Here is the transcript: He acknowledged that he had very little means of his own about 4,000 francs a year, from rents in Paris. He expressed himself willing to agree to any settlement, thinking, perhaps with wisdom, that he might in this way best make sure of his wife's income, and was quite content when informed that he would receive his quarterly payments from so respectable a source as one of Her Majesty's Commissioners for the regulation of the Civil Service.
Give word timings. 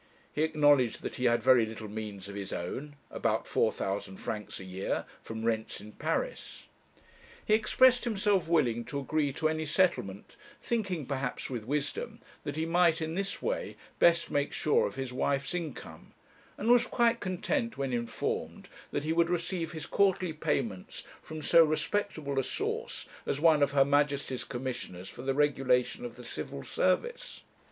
He 0.33 0.41
acknowledged 0.41 1.03
that 1.03 1.17
he 1.17 1.25
had 1.25 1.43
very 1.43 1.63
little 1.63 1.87
means 1.87 2.27
of 2.27 2.33
his 2.33 2.51
own 2.51 2.95
about 3.11 3.45
4,000 3.45 4.17
francs 4.17 4.59
a 4.59 4.63
year, 4.63 5.05
from 5.21 5.45
rents 5.45 5.79
in 5.79 5.91
Paris. 5.91 6.65
He 7.45 7.53
expressed 7.53 8.03
himself 8.03 8.47
willing 8.47 8.83
to 8.85 8.99
agree 8.99 9.31
to 9.33 9.47
any 9.47 9.67
settlement, 9.67 10.35
thinking, 10.59 11.05
perhaps 11.05 11.51
with 11.51 11.65
wisdom, 11.67 12.19
that 12.45 12.55
he 12.55 12.65
might 12.65 12.99
in 12.99 13.13
this 13.13 13.43
way 13.43 13.75
best 13.99 14.31
make 14.31 14.53
sure 14.53 14.87
of 14.87 14.95
his 14.95 15.13
wife's 15.13 15.53
income, 15.53 16.15
and 16.57 16.71
was 16.71 16.87
quite 16.87 17.19
content 17.19 17.77
when 17.77 17.93
informed 17.93 18.69
that 18.89 19.03
he 19.03 19.13
would 19.13 19.29
receive 19.29 19.71
his 19.71 19.85
quarterly 19.85 20.33
payments 20.33 21.03
from 21.21 21.43
so 21.43 21.63
respectable 21.63 22.39
a 22.39 22.43
source 22.43 23.05
as 23.27 23.39
one 23.39 23.61
of 23.61 23.73
Her 23.73 23.85
Majesty's 23.85 24.45
Commissioners 24.45 25.09
for 25.09 25.21
the 25.21 25.35
regulation 25.35 26.03
of 26.05 26.15
the 26.15 26.25
Civil 26.25 26.63
Service. 26.63 27.43